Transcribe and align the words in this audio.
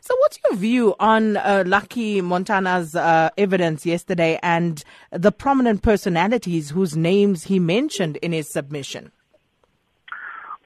So, 0.00 0.14
what's 0.20 0.38
your 0.44 0.56
view 0.56 0.94
on 1.00 1.36
uh, 1.36 1.64
Lucky 1.66 2.20
Montana's 2.20 2.94
uh, 2.94 3.30
evidence 3.36 3.84
yesterday 3.84 4.38
and 4.42 4.82
the 5.10 5.32
prominent 5.32 5.82
personalities 5.82 6.70
whose 6.70 6.96
names 6.96 7.44
he 7.44 7.58
mentioned 7.58 8.16
in 8.18 8.32
his 8.32 8.48
submission? 8.48 9.10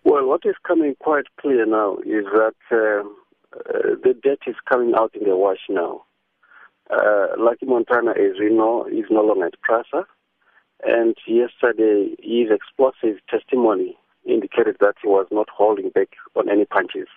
Well, 0.05 0.27
what 0.27 0.43
is 0.45 0.57
coming 0.67 0.97
quite 0.99 1.27
clear 1.41 1.65
now 1.65 1.97
is 1.99 2.25
that 2.25 2.55
uh, 2.71 3.09
uh 3.55 3.97
the 4.03 4.15
debt 4.23 4.41
is 4.47 4.57
coming 4.69 4.95
out 4.95 5.15
in 5.15 5.29
the 5.29 5.37
wash 5.37 5.65
now. 5.69 6.05
Uh, 6.91 7.29
Lucky 7.39 7.65
Montana, 7.67 8.11
as 8.11 8.39
we 8.39 8.51
know, 8.51 8.87
is 8.87 9.07
no 9.11 9.23
longer 9.23 9.47
at 9.47 9.61
PRASA. 9.63 10.07
And 10.85 11.17
yesterday, 11.27 12.17
his 12.21 12.51
explosive 12.51 13.21
testimony 13.31 13.97
indicated 14.27 14.77
that 14.81 14.97
he 15.01 15.09
was 15.09 15.27
not 15.31 15.49
holding 15.49 15.91
back 15.91 16.09
on 16.35 16.51
any 16.51 16.65
punches. 16.65 17.09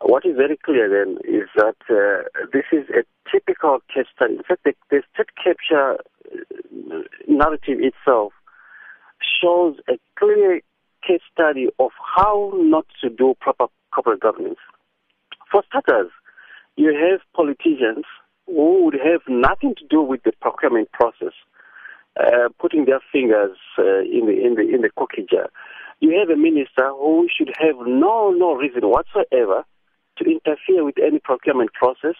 What 0.00 0.26
is 0.26 0.36
very 0.36 0.58
clear 0.62 0.88
then 0.88 1.18
is 1.24 1.48
that 1.56 1.76
uh, 1.88 2.28
this 2.52 2.64
is 2.70 2.84
a 2.90 3.04
typical 3.30 3.78
case 3.92 4.06
study. 4.14 4.34
In 4.34 4.42
fact, 4.42 4.64
the, 4.64 4.74
the 4.90 5.02
state 5.14 5.30
capture 5.42 5.94
uh, 5.94 7.02
narrative 7.26 7.78
itself 7.80 8.32
shows 9.42 9.76
a 9.88 9.98
clear 10.18 10.60
case 11.06 11.22
study 11.32 11.68
of 11.78 11.90
how 12.16 12.52
not 12.54 12.86
to 13.02 13.08
do 13.08 13.34
proper 13.40 13.66
corporate 13.94 14.20
governance. 14.20 14.58
For 15.50 15.62
starters, 15.68 16.10
you 16.76 16.88
have 16.88 17.20
politicians 17.34 18.04
who 18.46 18.84
would 18.84 18.94
have 18.94 19.22
nothing 19.28 19.74
to 19.76 19.86
do 19.88 20.02
with 20.02 20.22
the 20.24 20.32
procurement 20.40 20.92
process, 20.92 21.32
uh, 22.20 22.48
putting 22.60 22.84
their 22.84 23.00
fingers 23.10 23.56
uh, 23.78 24.00
in 24.00 24.26
the 24.26 24.44
in 24.44 24.54
the 24.56 24.74
in 24.74 24.82
the 24.82 24.90
cookie 24.96 25.26
jar. 25.28 25.48
You 26.00 26.18
have 26.18 26.28
a 26.28 26.36
minister 26.36 26.90
who 26.90 27.28
should 27.34 27.52
have 27.58 27.76
no 27.86 28.30
no 28.30 28.54
reason 28.54 28.82
whatsoever 28.82 29.64
to 30.18 30.24
interfere 30.24 30.84
with 30.84 30.96
any 30.98 31.18
procurement 31.18 31.72
process, 31.72 32.14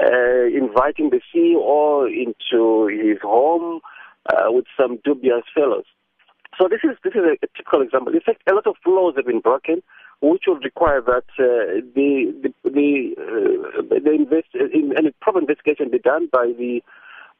uh, 0.00 0.44
inviting 0.46 1.10
the 1.10 1.20
CEO 1.32 2.06
into 2.08 2.86
his 2.86 3.18
home 3.22 3.80
uh, 4.28 4.50
with 4.50 4.66
some 4.78 4.98
dubious 5.04 5.42
fellows. 5.54 5.84
So 6.58 6.68
this 6.68 6.80
is 6.84 6.96
this 7.04 7.14
is 7.14 7.22
a, 7.22 7.46
typical 7.56 7.82
example. 7.82 8.12
In 8.12 8.20
fact, 8.20 8.42
a 8.50 8.54
lot 8.54 8.66
of 8.66 8.76
laws 8.86 9.14
have 9.16 9.26
been 9.26 9.40
broken, 9.40 9.82
which 10.20 10.44
would 10.46 10.64
require 10.64 11.00
that 11.00 11.24
uh, 11.38 11.80
the 11.94 12.34
the 12.42 12.52
the, 12.64 13.14
uh, 13.18 13.82
the 13.88 14.12
invest 14.12 14.48
in 14.54 14.92
any 14.96 15.12
proper 15.20 15.38
investigation 15.38 15.90
be 15.90 15.98
done 15.98 16.28
by 16.32 16.52
the 16.58 16.82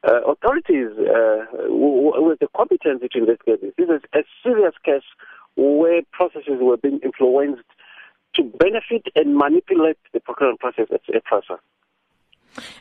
uh, 0.07 0.21
authorities 0.21 0.89
uh, 0.97 1.45
with 1.69 2.39
the 2.39 2.47
competence 2.55 3.03
to 3.11 3.19
investigate 3.19 3.61
this. 3.61 3.73
This 3.77 3.89
is 3.89 4.01
a 4.13 4.23
serious 4.43 4.73
case 4.83 5.03
where 5.55 6.01
processes 6.11 6.59
were 6.59 6.77
being 6.77 6.99
influenced 7.03 7.67
to 8.35 8.43
benefit 8.43 9.07
and 9.15 9.35
manipulate 9.35 9.97
the 10.13 10.19
procurement 10.19 10.59
process 10.59 10.87
at 10.91 11.23
PRASA. 11.25 11.59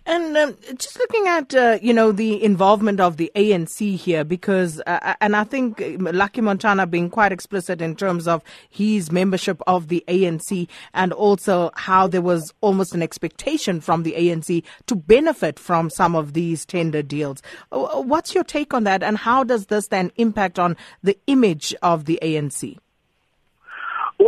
And 0.05 0.37
um, 0.37 0.56
just 0.77 0.98
looking 0.98 1.29
at 1.29 1.55
uh, 1.55 1.79
you 1.81 1.93
know 1.93 2.11
the 2.12 2.43
involvement 2.43 3.01
of 3.01 3.17
the 3.17 3.31
ANC 3.37 3.97
here, 3.97 4.25
because 4.25 4.81
uh, 4.87 4.98
uh, 5.03 5.15
and 5.21 5.37
I 5.37 5.45
think 5.45 5.81
um, 5.81 6.09
Lucky 6.12 6.41
Montana 6.41 6.87
being 6.87 7.11
quite 7.11 7.33
explicit 7.33 7.81
in 7.81 7.95
terms 7.95 8.27
of 8.27 8.43
his 8.69 9.12
membership 9.12 9.61
of 9.67 9.89
the 9.89 10.05
ANC, 10.09 10.69
and 10.95 11.12
also 11.12 11.71
how 11.75 12.09
there 12.09 12.23
was 12.23 12.53
almost 12.61 12.95
an 12.95 13.03
expectation 13.03 13.81
from 13.81 14.03
the 14.03 14.15
ANC 14.19 14.65
to 14.87 14.97
benefit 14.97 15.59
from 15.59 15.91
some 15.91 16.17
of 16.17 16.33
these 16.33 16.67
tender 16.67 17.03
deals. 17.03 17.43
Uh, 17.71 18.03
what's 18.03 18.34
your 18.34 18.45
take 18.45 18.75
on 18.75 18.84
that, 18.84 19.03
and 19.03 19.19
how 19.19 19.45
does 19.45 19.67
this 19.67 19.89
then 19.89 20.11
impact 20.17 20.59
on 20.59 20.77
the 21.03 21.17
image 21.28 21.75
of 21.83 22.06
the 22.06 22.19
ANC? 22.23 22.77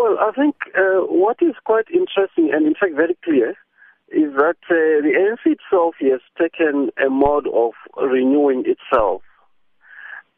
Well, 0.03 0.19
I 0.19 0.33
think 0.33 0.57
uh, 0.77 1.07
what 1.07 1.37
is 1.41 1.55
quite 1.63 1.87
interesting 1.95 2.51
and, 2.53 2.67
in 2.67 2.75
fact, 2.75 2.97
very 2.97 3.17
clear 3.23 3.51
is 4.11 4.35
that 4.35 4.59
uh, 4.67 4.99
the 4.99 5.15
ANC 5.15 5.55
itself 5.55 5.95
has 6.01 6.21
taken 6.37 6.91
a 6.99 7.09
mode 7.09 7.47
of 7.47 7.71
renewing 7.97 8.65
itself 8.67 9.23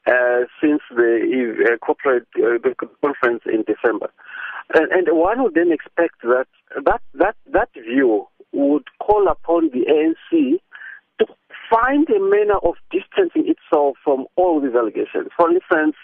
uh, 0.07 0.45
since 0.61 0.83
the 0.91 1.65
uh, 1.65 1.79
corporate 1.79 2.27
uh, 2.37 2.59
conference 3.01 3.41
in 3.47 3.65
December, 3.67 4.11
and, 4.75 4.93
and, 4.93 5.09
one 5.17 5.43
would 5.43 5.55
then 5.55 5.73
expect 5.73 6.21
that 6.21 6.47
that 6.85 7.01
that 7.15 7.35
that 7.51 7.71
view 7.73 8.29
would 8.53 8.85
call 9.01 9.29
upon 9.29 9.71
the 9.71 9.87
ANC 9.89 10.61
to 11.21 11.27
find 11.71 12.07
a 12.11 12.21
manner 12.21 12.59
of 12.63 12.75
distancing 12.91 13.49
itself 13.49 13.97
from 14.05 14.27
all 14.37 14.61
these 14.61 14.75
allegations. 14.75 15.31
For 15.39 15.51
instance 15.51 15.97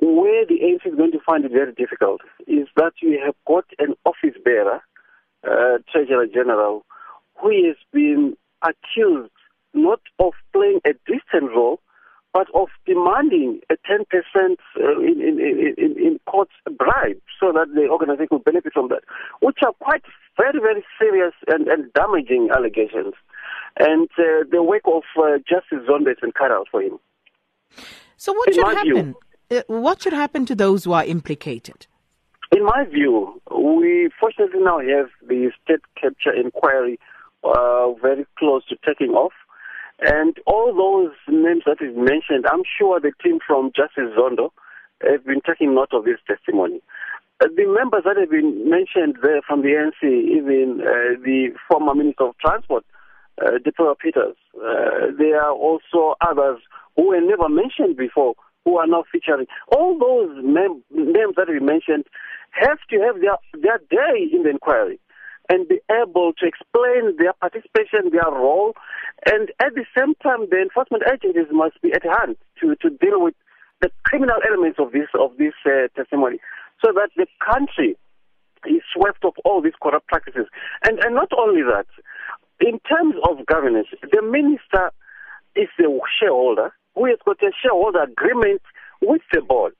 where 0.00 0.46
the 0.46 0.60
ANC 0.60 0.90
is 0.90 0.96
going 0.96 1.12
to 1.12 1.20
find 1.24 1.44
it 1.44 1.52
very 1.52 1.72
difficult 1.72 2.20
is 2.46 2.68
that 2.76 2.92
you 3.02 3.20
have 3.24 3.34
got 3.46 3.64
an 3.78 3.94
office 4.04 4.36
bearer, 4.44 4.80
uh, 5.44 5.78
Treasurer 5.90 6.26
General, 6.26 6.84
who 7.36 7.50
has 7.66 7.76
been 7.92 8.36
accused 8.62 9.32
not 9.74 10.00
of 10.18 10.32
playing 10.52 10.80
a 10.84 10.92
distant 11.06 11.50
role, 11.54 11.80
but 12.32 12.46
of 12.54 12.68
demanding 12.86 13.60
a 13.70 13.74
10% 13.90 14.02
uh, 14.04 15.00
in, 15.00 15.20
in, 15.20 15.74
in, 15.76 15.96
in 15.98 16.20
court 16.26 16.48
bribe 16.78 17.20
so 17.40 17.52
that 17.52 17.68
the 17.74 17.88
organization 17.88 18.28
will 18.30 18.38
benefit 18.40 18.72
from 18.72 18.88
that, 18.88 19.02
which 19.40 19.58
are 19.64 19.72
quite 19.80 20.02
very, 20.36 20.60
very 20.60 20.84
serious 20.98 21.32
and, 21.48 21.68
and 21.68 21.92
damaging 21.94 22.48
allegations. 22.54 23.14
And 23.78 24.08
uh, 24.18 24.44
the 24.50 24.62
work 24.62 24.82
of 24.86 25.02
uh, 25.18 25.38
Justice 25.48 25.86
been 25.88 26.32
cut 26.32 26.50
out 26.50 26.68
for 26.70 26.82
him. 26.82 26.98
So 28.16 28.32
what 28.32 28.52
should 28.52 28.64
happen? 28.64 28.92
View, 28.92 29.16
uh, 29.50 29.62
what 29.66 30.02
should 30.02 30.12
happen 30.12 30.46
to 30.46 30.54
those 30.54 30.84
who 30.84 30.92
are 30.92 31.04
implicated? 31.04 31.86
In 32.52 32.64
my 32.64 32.84
view, 32.84 33.40
we 33.50 34.10
fortunately 34.18 34.60
now 34.60 34.78
have 34.78 35.10
the 35.26 35.50
state 35.62 35.80
capture 36.00 36.32
inquiry 36.32 36.98
uh, 37.44 37.92
very 38.00 38.26
close 38.38 38.64
to 38.66 38.76
taking 38.86 39.10
off. 39.10 39.32
And 40.00 40.36
all 40.46 40.72
those 40.74 41.14
names 41.28 41.62
that 41.66 41.82
is 41.84 41.94
mentioned, 41.96 42.46
I'm 42.50 42.62
sure 42.78 43.00
the 43.00 43.12
team 43.22 43.38
from 43.44 43.72
Justice 43.74 44.14
Zondo 44.16 44.50
have 45.02 45.24
been 45.24 45.40
taking 45.46 45.74
note 45.74 45.92
of 45.92 46.04
this 46.04 46.18
testimony. 46.26 46.80
Uh, 47.40 47.48
the 47.54 47.66
members 47.66 48.02
that 48.04 48.16
have 48.16 48.30
been 48.30 48.68
mentioned 48.68 49.18
there 49.22 49.42
from 49.46 49.62
the 49.62 49.68
ANC, 49.68 50.02
even 50.02 50.80
uh, 50.80 51.20
the 51.22 51.50
former 51.68 51.94
Minister 51.94 52.24
of 52.28 52.38
Transport, 52.38 52.84
uh, 53.44 53.58
Peters, 54.00 54.36
uh, 54.56 55.12
there 55.18 55.40
are 55.40 55.52
also 55.52 56.14
others 56.20 56.58
who 56.96 57.08
were 57.08 57.20
never 57.20 57.48
mentioned 57.48 57.96
before 57.96 58.34
who 58.68 58.76
are 58.76 58.86
now 58.86 59.04
featuring. 59.10 59.46
All 59.74 59.98
those 59.98 60.44
mem- 60.44 60.84
names 60.90 61.34
that 61.36 61.48
we 61.48 61.58
mentioned 61.58 62.04
have 62.50 62.78
to 62.90 63.00
have 63.00 63.20
their, 63.20 63.38
their 63.54 63.78
day 63.88 64.28
in 64.30 64.42
the 64.42 64.50
inquiry 64.50 65.00
and 65.48 65.66
be 65.66 65.80
able 65.90 66.32
to 66.34 66.44
explain 66.44 67.16
their 67.16 67.32
participation, 67.32 68.12
their 68.12 68.30
role, 68.30 68.74
and 69.24 69.50
at 69.60 69.74
the 69.74 69.86
same 69.96 70.14
time, 70.22 70.44
the 70.50 70.60
enforcement 70.60 71.02
agencies 71.10 71.48
must 71.50 71.80
be 71.80 71.92
at 71.92 72.04
hand 72.04 72.36
to, 72.60 72.76
to 72.82 72.90
deal 73.00 73.22
with 73.22 73.34
the 73.80 73.90
criminal 74.04 74.36
elements 74.46 74.78
of 74.78 74.92
this 74.92 75.08
of 75.14 75.36
this 75.38 75.54
uh, 75.64 75.88
testimony, 75.96 76.38
so 76.84 76.92
that 76.92 77.08
the 77.16 77.26
country 77.40 77.96
is 78.66 78.82
swept 78.92 79.24
of 79.24 79.32
all 79.44 79.62
these 79.62 79.78
corrupt 79.80 80.06
practices. 80.08 80.46
And 80.84 80.98
and 80.98 81.14
not 81.14 81.30
only 81.38 81.62
that, 81.62 81.86
in 82.60 82.80
terms 82.80 83.14
of 83.28 83.46
governance, 83.46 83.88
the 84.02 84.20
minister 84.20 84.90
is 85.54 85.68
the 85.78 85.88
shareholder 86.20 86.74
who 86.98 87.06
has 87.06 87.18
got 87.24 87.40
a 87.42 87.52
shareholder 87.62 88.02
agreement 88.02 88.62
with 89.00 89.22
the 89.32 89.40
board. 89.40 89.72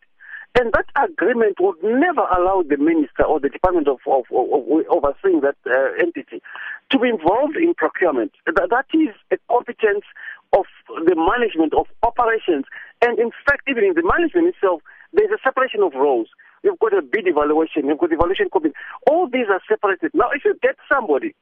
And 0.58 0.72
that 0.72 0.86
agreement 0.96 1.58
would 1.60 1.76
never 1.82 2.22
allow 2.22 2.62
the 2.66 2.78
minister 2.78 3.22
or 3.22 3.38
the 3.38 3.48
Department 3.48 3.86
of, 3.86 3.98
of, 4.06 4.24
of, 4.30 4.48
of 4.50 4.86
overseeing 4.90 5.42
that 5.42 5.56
uh, 5.66 5.92
entity 6.00 6.42
to 6.90 6.98
be 6.98 7.08
involved 7.08 7.56
in 7.56 7.74
procurement. 7.74 8.32
That, 8.46 8.68
that 8.70 8.86
is 8.94 9.14
a 9.30 9.36
competence 9.50 10.04
of 10.56 10.64
the 11.04 11.14
management 11.14 11.74
of 11.74 11.86
operations. 12.02 12.64
And 13.02 13.18
in 13.18 13.30
fact, 13.46 13.68
even 13.68 13.84
in 13.84 13.94
the 13.94 14.02
management 14.02 14.54
itself, 14.54 14.80
there's 15.12 15.30
a 15.30 15.42
separation 15.44 15.82
of 15.82 15.92
roles. 15.94 16.28
You've 16.64 16.78
got 16.80 16.96
a 16.96 17.02
bid 17.02 17.28
evaluation, 17.28 17.86
you've 17.86 17.98
got 17.98 18.12
evaluation 18.12 18.50
committee. 18.50 18.74
All 19.06 19.28
these 19.28 19.46
are 19.50 19.60
separated. 19.68 20.10
Now, 20.14 20.30
if 20.34 20.44
you 20.44 20.56
get 20.62 20.76
somebody 20.90 21.34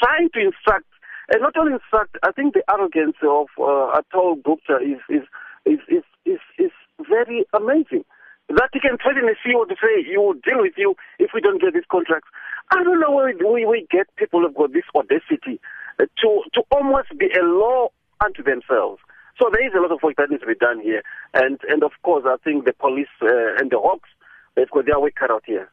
trying 0.00 0.30
to 0.34 0.40
instruct 0.40 0.86
and 1.30 1.40
not 1.40 1.56
only 1.56 1.78
fact, 1.90 2.16
I 2.22 2.32
think 2.32 2.54
the 2.54 2.64
arrogance 2.70 3.16
of 3.22 3.46
uh, 3.58 4.00
Atul 4.00 4.42
Gupta 4.42 4.76
is 4.82 5.00
is, 5.08 5.24
is 5.64 5.80
is 5.88 6.04
is 6.26 6.40
is 6.58 6.72
very 7.08 7.44
amazing. 7.54 8.04
That 8.48 8.68
he 8.74 8.80
can 8.80 8.98
threaten 8.98 9.24
a 9.24 9.36
CEO 9.40 9.66
to 9.66 9.74
say, 9.80 10.04
"You 10.06 10.20
will 10.20 10.34
deal 10.34 10.60
with 10.60 10.74
you 10.76 10.94
if 11.18 11.30
we 11.32 11.40
don't 11.40 11.60
get 11.60 11.72
this 11.72 11.88
contract." 11.90 12.26
I 12.70 12.82
don't 12.82 13.00
know 13.00 13.12
where 13.12 13.32
we, 13.32 13.64
we 13.64 13.86
get 13.90 14.06
people 14.16 14.40
who've 14.40 14.54
got 14.54 14.72
this 14.72 14.84
audacity 14.94 15.60
to 15.98 16.42
to 16.52 16.62
almost 16.70 17.16
be 17.18 17.28
a 17.38 17.44
law 17.44 17.88
unto 18.22 18.42
themselves. 18.42 19.00
So 19.40 19.50
there 19.52 19.66
is 19.66 19.72
a 19.74 19.80
lot 19.80 19.92
of 19.92 20.02
work 20.02 20.16
that 20.16 20.30
needs 20.30 20.42
to 20.42 20.46
be 20.46 20.54
done 20.54 20.80
here, 20.80 21.02
and 21.32 21.58
and 21.68 21.82
of 21.82 21.92
course 22.02 22.24
I 22.26 22.36
think 22.44 22.64
the 22.64 22.72
police 22.74 23.12
uh, 23.22 23.56
and 23.58 23.70
the 23.70 23.78
Hawks 23.78 24.10
they've 24.56 24.70
got 24.70 24.86
their 24.86 25.00
work 25.00 25.14
cut 25.14 25.30
out 25.30 25.44
here. 25.46 25.68